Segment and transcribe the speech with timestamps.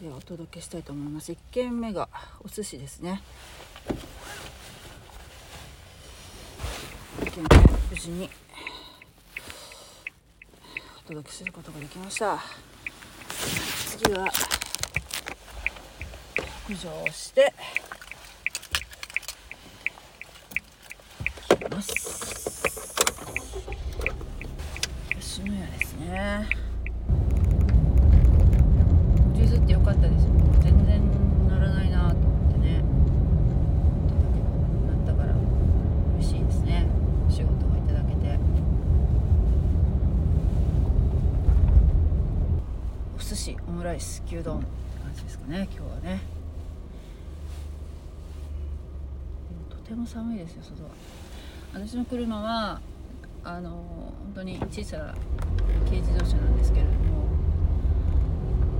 [0.00, 1.32] ではお届けしたいと思います。
[1.32, 2.08] 1軒目が
[2.42, 3.20] お寿司ですね。
[7.20, 7.48] 1軒目
[7.90, 8.30] 無事に
[11.04, 12.38] お届けすることができました。
[13.98, 14.26] 次は
[16.66, 17.52] 浮上して
[21.58, 21.92] きます
[25.18, 26.48] 吉野家ですね
[29.34, 30.30] 譲ってよかったですよ
[30.62, 31.02] 全然
[31.48, 32.82] 乗らないなと思ってね
[34.86, 35.34] なったから
[36.18, 36.86] 嬉しいですね
[37.28, 38.38] 仕事をいただけて
[43.16, 44.66] お寿司オムライス牛丼って
[45.02, 46.20] 感じですかね今日はね
[49.48, 50.90] でもとても寒いですよ外は
[51.74, 52.80] 私の車は
[53.42, 55.14] あの本当に小さな
[55.86, 57.26] 軽自動車なんですけれども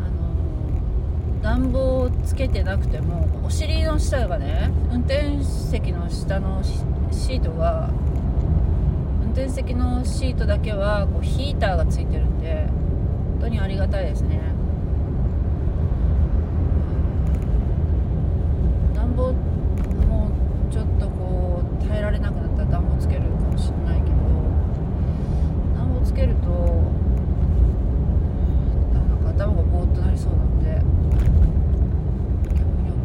[0.00, 6.62] あの暖房をつけてなくてもお尻の下がね運転席の下の
[7.10, 7.90] シートが
[9.24, 12.66] 運転席のシートだけはこうヒーターがついてるんで
[13.32, 14.49] 本当にありがたいですね
[19.20, 20.30] 暖房も
[20.70, 24.16] うちょっとこう耐えられなくなったら暖房つけるかもしれないけど
[25.76, 26.48] 暖房つけると
[28.94, 30.80] なんか頭がぼーっとなりそうなので
[32.48, 32.96] 極力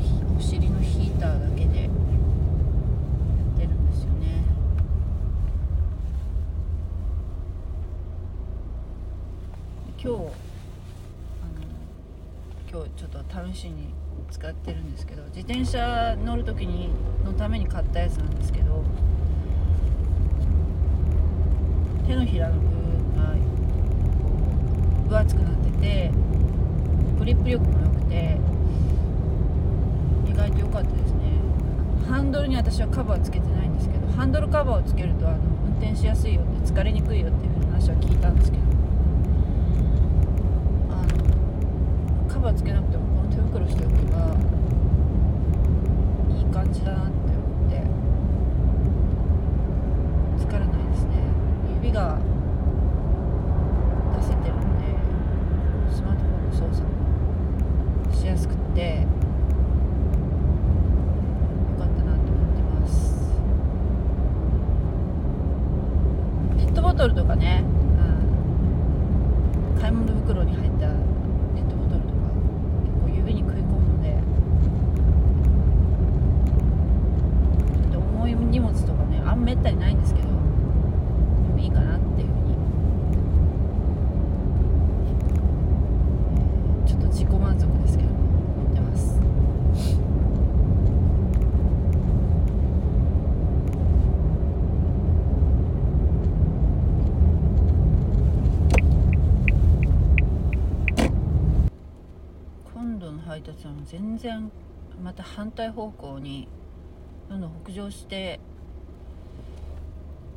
[0.00, 1.90] ひお尻のヒーターだけでやっ
[3.58, 4.44] てるんですよね
[9.98, 10.24] 今日あの
[12.70, 13.94] 今日ちょっと試しに
[14.30, 16.90] 使ってるんですけど自転車乗る時に
[17.24, 18.84] のために買ったやつなんですけど
[22.06, 23.34] 手のひらの部分が
[25.08, 26.12] 分厚くなってて
[27.18, 28.38] グリップ力も良くて
[30.30, 31.24] 意外と良かったですね。
[32.08, 38.62] ハンドルに私はカバーつけてないんですけどハンドルカバーをつけるとあの運転しやすいよって疲れにくいよっていう話は聞いたんですけど
[40.90, 41.02] あ
[42.22, 44.53] のカバーつけなくてもこの手袋しておけば
[46.54, 47.82] 感じだなって思って。
[50.38, 51.10] 疲れないですね。
[51.82, 52.18] 指が
[54.16, 54.84] 出せてるんで
[55.94, 56.86] スマートフォンの操作
[58.08, 59.06] もしやすくってよ
[61.78, 62.94] かったなと思ってます
[66.56, 67.64] ペットボトルとかね、
[69.74, 72.14] うん、買い物袋に入ったペットボトルとか
[72.84, 74.18] 結構指に食い込むので
[77.90, 85.34] ちょっと重い荷物とかねあんめったにないんですけどでもいいかなっていうふうに、えー
[86.86, 89.18] ちょっと自己満足ですけど思ってます
[102.74, 104.50] 今度の配達はもう全然
[105.04, 106.48] また反対方向に
[107.30, 108.40] どんどん北上して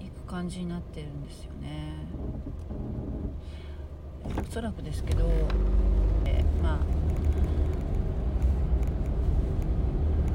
[0.00, 1.92] いく感じになってるんですよね。
[4.48, 5.28] おそらくですけど、
[6.24, 6.78] えまあ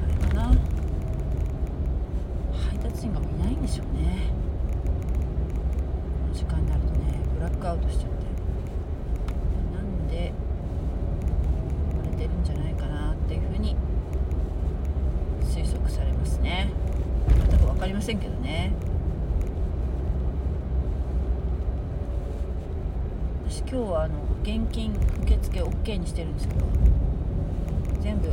[0.04, 0.54] あれかな。
[2.70, 4.30] 配達員がもういないんでしょうね。
[6.22, 8.16] この時間になるとねブラックアウトしちゃって
[9.74, 10.32] なんで
[11.96, 13.76] 割れてるんじゃないかなっていうふうに
[15.42, 16.70] 推測されますね
[17.28, 18.72] 全く分かりませんけどね。
[23.46, 26.60] 私今日はあの現金受付 OK にしてるんですけど
[28.00, 28.30] 全部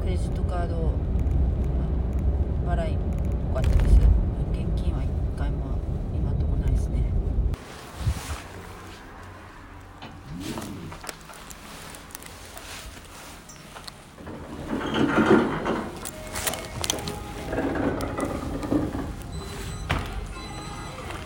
[0.00, 0.92] クレジットカード
[2.66, 2.98] 払いっ
[3.48, 4.09] ぽかったです。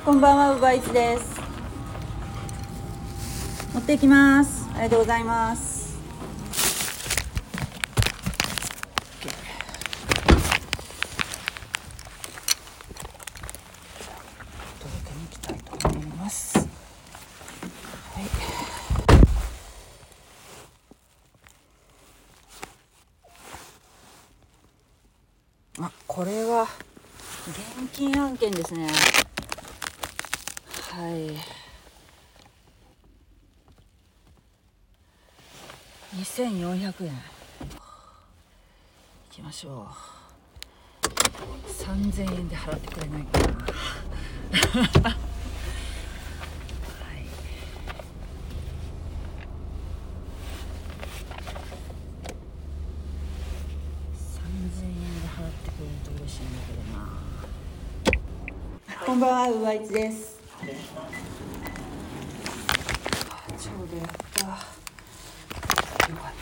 [0.05, 1.41] こんばんは、ウーバーイです。
[3.73, 4.69] 持っていきます。
[4.75, 5.97] ありがとうございます。
[14.79, 16.59] 届けに行きたいと思います。
[16.59, 16.67] はい。
[25.81, 26.69] あ、これは
[27.49, 28.87] 現金案件ですね。
[30.95, 31.27] はい。
[36.17, 37.11] 2400円。
[37.11, 37.13] い
[39.29, 39.89] きましょ
[41.03, 41.07] う。
[41.83, 43.47] 3000円で払ってくれないかな。
[43.49, 43.55] はい。
[54.15, 57.09] 3000円で払ってくれると嬉しいんだけどな。
[59.05, 60.34] こんばんは、うわいちです。
[60.65, 64.53] ちょうどやったよ
[66.17, 66.33] かっ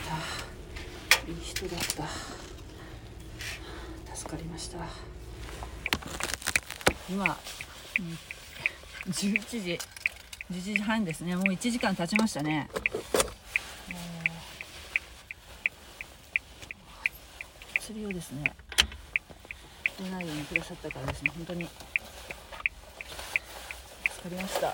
[1.26, 1.30] た。
[1.30, 2.06] いい人だった。
[4.14, 4.78] 助かりました。
[7.10, 7.32] 今、うん、
[9.10, 9.78] 11時
[10.50, 11.34] 11時半ですね。
[11.34, 12.68] もう1時間経ちましたね。
[17.80, 18.52] 釣りをですね
[19.98, 21.68] 出ないようにくださったからですね本当に。
[24.22, 24.72] 助かりました。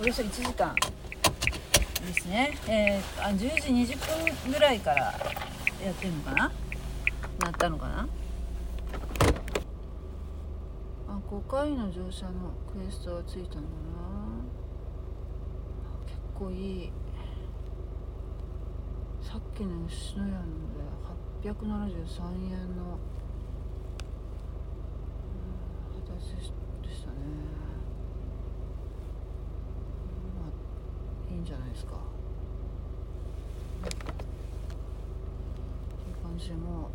[0.00, 3.96] およそ1時間ですね、えー、あ10時20
[4.44, 5.12] 分ぐらいからや
[5.92, 6.52] ってるのかな？
[7.38, 8.08] なったのかな？
[11.08, 12.32] あ5回の乗車の
[12.72, 13.68] クエストがついたのかな。
[16.06, 16.92] 結構いい。
[19.22, 20.42] さっきの吉野家の
[21.42, 22.98] で873円の、う
[25.98, 27.16] ん、形でしたね
[31.30, 31.92] いいんじゃないですか。
[31.92, 31.96] い
[36.10, 36.88] い感じでも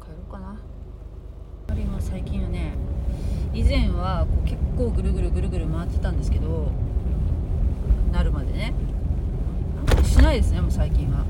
[0.00, 0.56] う帰ろうかな。
[1.78, 2.72] 今最近はね
[3.54, 6.72] 以前はこう結構ぐるぐるぐるぐる回ってたんですけど
[8.10, 8.72] なるまでね。
[9.86, 11.26] なんかしないですねもう最近は。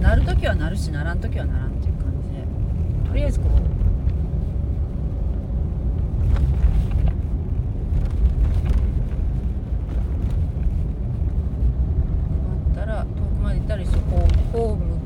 [0.00, 3.08] なる時はなるしならん時はならんっていう感じで。
[3.08, 3.74] とりあえずこう
[13.64, 14.98] ったりしてこうホーム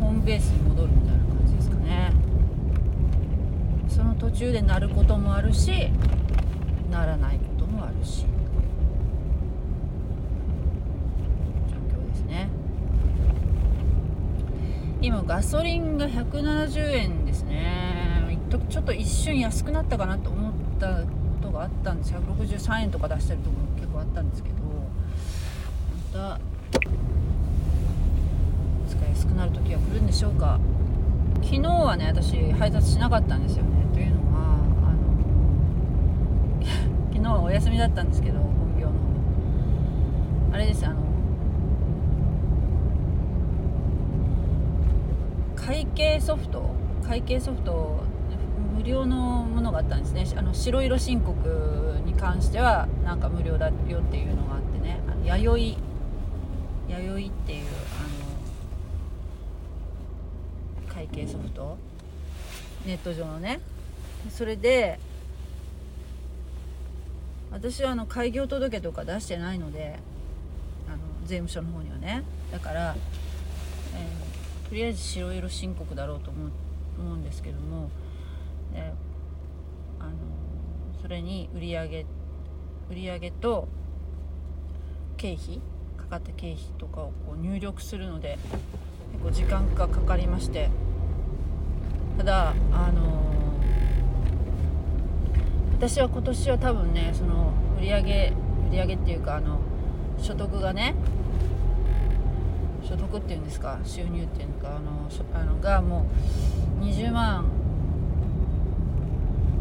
[0.00, 2.12] ホームベースに戻るみたいな感じですかね
[3.88, 5.90] その途中で鳴ることもあるし
[6.90, 8.26] 鳴らないこともあるし。
[11.68, 12.48] 状況ですね。
[15.00, 18.38] 今ガソリンが170円ですね。
[18.68, 21.06] ちょっと一瞬安くなったかなと思ったこ
[21.40, 22.12] とがあったんです。
[22.12, 24.56] 163円とか出してるところも結構あったんですけど
[26.14, 26.40] また
[29.08, 30.58] 安くなる時は来るんでしょうか。
[31.42, 34.92] 昨日はね私配達しなかったんですよねというのはあ
[37.11, 38.94] の昨日お休みだったんですけど本業の。
[40.52, 40.96] あれですあの
[45.54, 46.68] 会計ソフト
[47.06, 48.02] 会計ソフト
[48.76, 50.26] 無料のものがあったんですね。
[50.36, 54.98] あの白色申告に関してはなんか無料だよっていうのがあってね。
[55.08, 55.76] あの弥
[56.88, 57.70] 生弥生っていうあ
[60.88, 61.78] の会計ソフト。
[62.84, 63.60] ネット上のね。
[64.28, 64.98] それで
[67.52, 69.98] 私はあの開業届とか出してないので
[70.88, 72.24] あの税務署の方にはね。
[72.50, 72.96] だから、
[73.94, 76.50] えー、とりあえず白色申告だろうと思う
[76.98, 77.90] 思うんですけども、
[78.74, 78.92] え、
[79.98, 80.10] あの
[81.00, 82.04] それに売上
[82.90, 83.68] 売上と
[85.16, 85.60] 経費
[85.96, 88.38] かかった経費とかをこう入力するので
[89.12, 90.70] 結構時間がかかりまして。
[92.18, 93.31] ただあの、
[95.82, 98.32] 私は今年は多分ねその売上
[98.70, 99.58] 売上っていうかあの
[100.16, 100.94] 所得がね
[102.88, 106.06] 所得っていうんですか収入っていうのかあのあのがも
[106.80, 107.50] う20万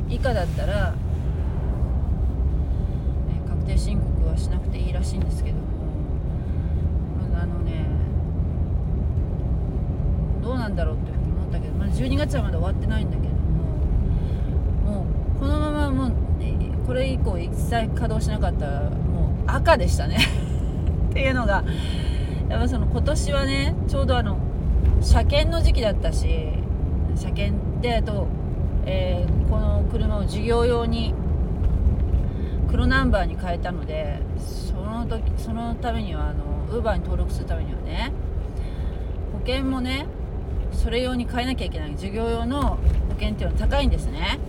[0.10, 0.98] 以下だったら、ね、
[3.50, 5.63] 確定申告はしなくていいらしいんですけども
[7.34, 7.84] あのね
[10.44, 16.13] どうなんだろうって思ったけど、まだ12月はまだ終わってないんだけどももうこのままもう
[16.86, 20.17] これ以降一切稼働しなかったもう赤でしたね。
[21.10, 21.63] っていうのが
[22.50, 24.38] やっぱその今年はねちょうどあの
[25.01, 26.50] 車検の時期だったし
[27.15, 28.27] 車検であと、
[28.86, 31.13] えー、この車を事業用に
[32.69, 38.12] 黒ナンバーに変えたのでその時そのためにはあのウーバーに登録するためにはね
[39.33, 40.07] 保険もね
[40.71, 41.91] それ用に変えなきゃいけない。
[41.91, 42.77] 授業用の保
[43.19, 44.39] 険っていうのは高いんですね。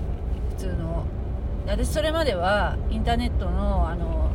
[1.67, 4.31] 私それまではインターネットのあの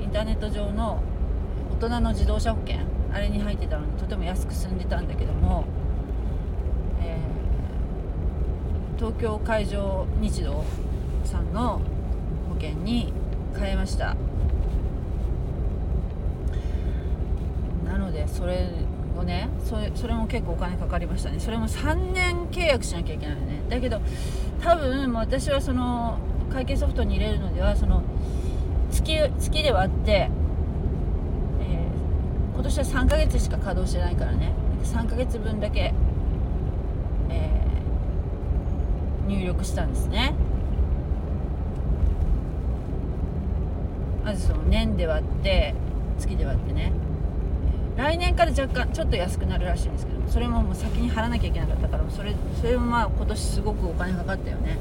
[0.00, 1.02] インターネット上の
[1.78, 2.78] 大人の自動車保険
[3.12, 5.64] あれに入ってたのにとても安く済んでたんだけども、
[7.00, 10.64] えー、東京海上日動
[11.24, 11.80] さんの
[12.48, 13.12] 保険に
[13.58, 14.16] 変えました。
[17.84, 18.68] なのでそれ
[19.18, 21.38] をねそれそれも結構お金かかりましたね。
[21.38, 23.60] それも3年契約しなきゃいけないのね。
[23.68, 24.00] だけど
[24.62, 26.18] 多分私はその
[26.52, 28.02] 会計ソフトに入れるのではその
[28.90, 34.52] 月月で割って、えー、今年は3ヶ月しか稼働してないからね。
[34.84, 35.92] 3ヶ月分だけ、
[37.30, 40.34] えー、入力したんですね。
[44.24, 45.74] まずその年で割って
[46.18, 46.92] 月で割ってね。
[47.96, 54.78] 来年から若干ちょっと安くなるらしいんですけどそれももう先に払わなきゃいけなかったからそれそれもまあ今年すごくお金かかったよね。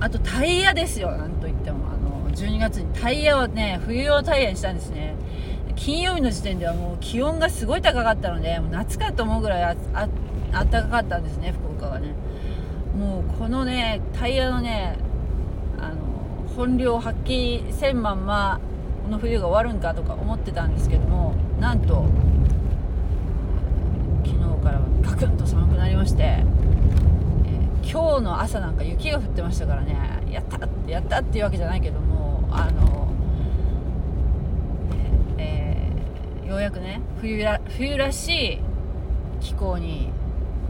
[0.00, 1.88] あとタイヤですよなんといっても。
[1.88, 2.92] あの12月に。
[2.94, 5.14] タイヤをね冬用タイヤにしたんですね。
[5.76, 9.76] 金曜日の時点ではもう気温がすごい高かったのでもう夏かと思うぐらいあ
[10.52, 12.14] あったかかったんですね福岡がね。
[12.96, 14.96] もうこのねタイヤのね
[15.80, 15.96] あの
[16.56, 18.60] 本領発揮せんまんま
[19.04, 22.04] この冬が終わるんかとか思ってたんですけどもなんと
[24.24, 30.22] 昨日からガクンと寒くなりまして、えー、今日の朝なんか雪が降ってましたからね。
[30.30, 33.08] やったってやったっていうわけじゃないけどもあの、
[35.38, 38.60] えー、ようやくね冬ら冬らしい
[39.40, 40.10] 気候に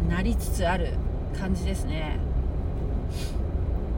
[0.08, 0.94] なりつつある
[1.38, 2.18] 感じですね。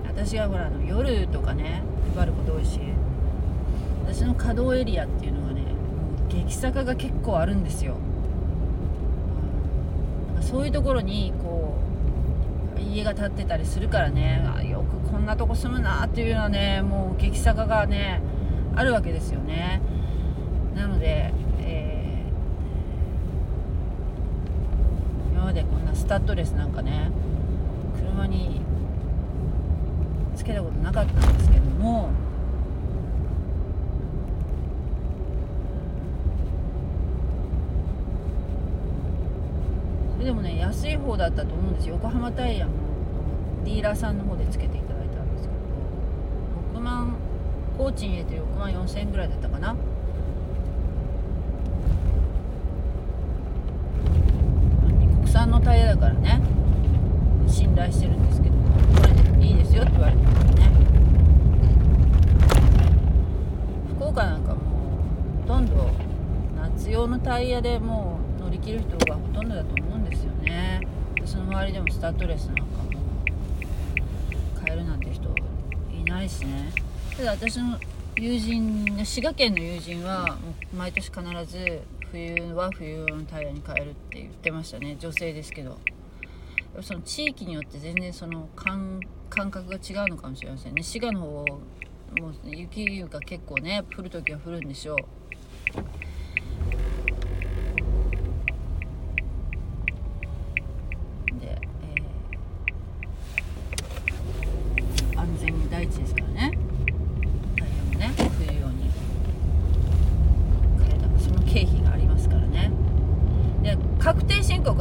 [0.07, 1.83] 私はほらあの夜とかね
[2.15, 2.81] 配ること多いし
[4.07, 5.46] 私の稼働エリアっていうのがね
[6.45, 7.95] 激坂が結構あるんですよ、
[10.41, 11.79] そういうところにこ
[12.77, 14.43] う家が建ってたりするからね。
[14.71, 18.21] よくこんなとこ住むなっていうようなねもう激坂がね
[18.75, 19.81] あるわけですよね。
[20.75, 27.11] なので、えー、今までこんなスタッドレスなんかね
[27.99, 28.61] 車に
[30.37, 32.11] つけたことなかったんですけども
[40.27, 42.73] でもね安い方だったと思うんです横浜タイヤの
[43.65, 45.55] ディーラーさんの方でつけていただいたんですけ
[46.75, 47.15] ど6万
[47.79, 49.77] 工賃入れて6万4000円ぐらいだったかな。
[55.23, 56.41] 国産のタイヤだからね。
[57.47, 58.63] 信頼してるんですけどこ
[59.07, 60.71] れでいいですよって言われてますね。
[63.97, 64.61] 福岡なんかも
[65.45, 65.91] うほとんど
[66.75, 70.81] 夏用のタイヤでもう乗り切る人がほとんどだと思うんですよね。
[71.17, 72.91] 私の周りでもスタッドレスなんかも
[74.63, 75.29] 買えるなんて人
[75.93, 76.73] いないしね。
[77.17, 77.79] ただ私の
[78.17, 80.39] 友人滋賀県の友人は
[80.75, 84.97] 毎年必ず冬は冬のタイヤに変えるって言ってましたね。
[84.99, 85.79] 女性ですけど。
[86.83, 90.83] その地域によって全然その感覚が違うのかもしれませんね。
[90.83, 91.27] 滋賀の方
[92.21, 94.97] もう雪が結構ね降る時は降るんでしょう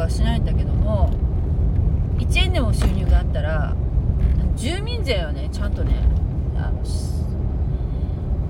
[0.06, 1.10] はしないんだけども
[2.18, 3.76] 1円でも収入があったら
[4.56, 5.96] 住民税はねちゃんとね
[6.56, 6.82] あの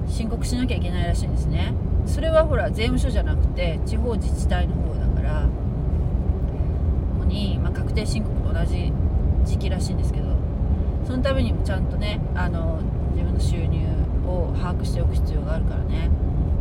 [0.07, 1.73] 申告しなきゃいけないらしいんですね。
[2.05, 8.93] それはほら税務署じゃなくて地方自治体の方だからここに、まあ、確定申告と同じ
[9.43, 10.27] 時期らしいんですけど
[11.07, 12.79] そのためにもちゃんとねあの
[13.13, 13.87] 自分の収入
[14.27, 16.11] を把握しておく必要があるからね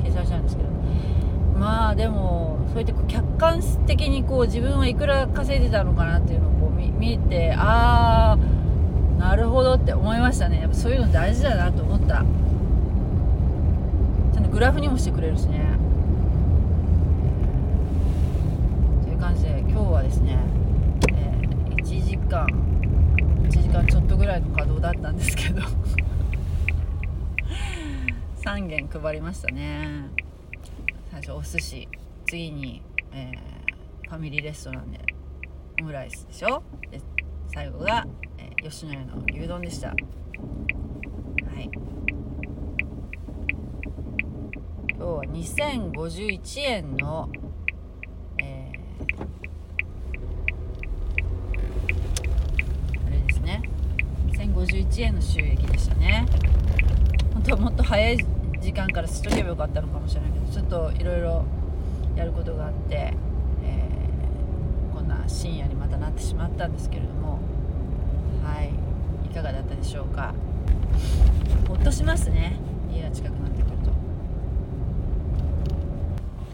[0.03, 0.69] 計算したんですけど。
[1.59, 8.39] まあでもそうやって客観的にこう自分はいくら稼いでたのかなっていうのをこう見てああ
[9.19, 10.61] なるほどって思いましたね。
[10.61, 12.25] やっぱそういうの大事だなと思った。
[14.33, 15.61] ちゃんとグラフにもしてくれるしね。
[19.05, 20.39] という感じで今日はですね、
[21.13, 22.47] えー、1時間
[23.45, 25.63] 1時間ちょっとぐらいの稼働だったんですけど。
[28.45, 30.05] 3件配りましたね。
[31.11, 31.89] 最初お寿司
[32.27, 35.01] 次に、えー、ファミリーレストランで
[35.81, 36.63] オムライスでしょ？
[37.55, 38.05] 最後が、
[38.37, 39.91] えー、吉野家の牛丼でした。
[39.91, 41.71] はい。
[44.89, 47.31] 今日は2051円の
[48.39, 49.17] えー、
[53.07, 53.63] あれですね。
[54.33, 56.27] 1051円の収益でしたね。
[57.35, 58.19] 本当はもっと早い
[58.61, 61.45] 時間からしとけばよかったのかもしれないけどちょっといろいろ
[62.17, 63.15] やることがあって、
[63.63, 67.24] えー、こんな深夜にまたなってしまったんですけれども。
[68.45, 68.71] はい。
[69.27, 70.35] いかがだったでしょうか？
[71.67, 72.57] ほっとしますね。
[72.93, 73.91] 家が近くなってくると。
[73.91, 73.97] も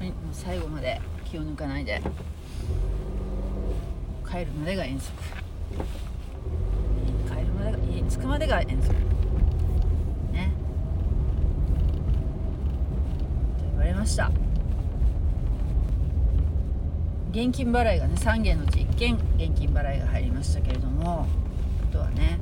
[0.08, 2.00] う最後まで気を抜かないで。
[4.26, 5.12] 帰るまでが遠足。
[7.28, 8.92] 帰るまでが家に着くまでが遠足。
[10.32, 10.52] ね。
[13.58, 14.30] と言われました。
[17.32, 21.26] 現金払いがね3件のうち1件現金払いが入りましたけれども。
[21.90, 22.38] とはね。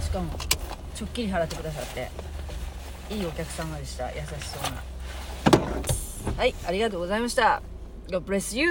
[0.00, 0.32] しかも
[0.94, 2.10] ちょっきり払ってくださって。
[3.10, 4.10] いいお客様でした。
[4.12, 6.36] 優しそうな。
[6.36, 7.62] はいありがとうございました。
[8.08, 8.70] God bless you